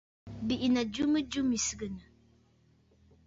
[0.47, 2.07] Bì’inǝ̀ jɨ mɨjɨ mì sɨgɨnǝ̀.